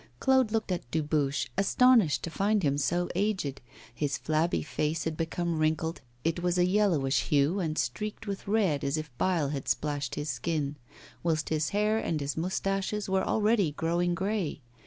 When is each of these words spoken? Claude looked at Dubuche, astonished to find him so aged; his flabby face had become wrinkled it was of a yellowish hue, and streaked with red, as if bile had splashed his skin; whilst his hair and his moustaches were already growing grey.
Claude 0.19 0.51
looked 0.51 0.71
at 0.71 0.89
Dubuche, 0.89 1.47
astonished 1.59 2.23
to 2.23 2.31
find 2.31 2.63
him 2.63 2.75
so 2.75 3.07
aged; 3.13 3.61
his 3.93 4.17
flabby 4.17 4.63
face 4.63 5.03
had 5.03 5.15
become 5.15 5.59
wrinkled 5.59 6.01
it 6.23 6.41
was 6.41 6.57
of 6.57 6.63
a 6.63 6.67
yellowish 6.67 7.25
hue, 7.25 7.59
and 7.59 7.77
streaked 7.77 8.25
with 8.25 8.47
red, 8.47 8.83
as 8.83 8.97
if 8.97 9.15
bile 9.19 9.49
had 9.49 9.67
splashed 9.67 10.15
his 10.15 10.27
skin; 10.27 10.75
whilst 11.21 11.49
his 11.49 11.69
hair 11.69 11.99
and 11.99 12.19
his 12.19 12.35
moustaches 12.35 13.07
were 13.09 13.21
already 13.23 13.73
growing 13.73 14.15
grey. 14.15 14.61